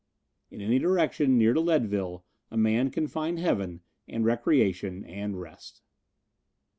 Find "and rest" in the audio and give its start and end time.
5.05-5.83